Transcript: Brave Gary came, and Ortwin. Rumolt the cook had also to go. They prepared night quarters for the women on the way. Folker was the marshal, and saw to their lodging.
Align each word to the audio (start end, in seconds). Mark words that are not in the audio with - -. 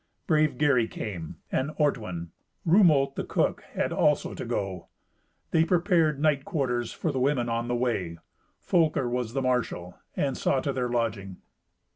Brave 0.25 0.57
Gary 0.57 0.87
came, 0.87 1.35
and 1.51 1.75
Ortwin. 1.77 2.31
Rumolt 2.65 3.13
the 3.15 3.23
cook 3.23 3.61
had 3.75 3.93
also 3.93 4.33
to 4.33 4.45
go. 4.45 4.87
They 5.51 5.63
prepared 5.63 6.19
night 6.19 6.43
quarters 6.43 6.91
for 6.91 7.11
the 7.11 7.19
women 7.19 7.49
on 7.49 7.67
the 7.67 7.75
way. 7.75 8.17
Folker 8.59 9.07
was 9.07 9.33
the 9.33 9.43
marshal, 9.43 9.99
and 10.17 10.35
saw 10.35 10.59
to 10.61 10.73
their 10.73 10.89
lodging. 10.89 11.37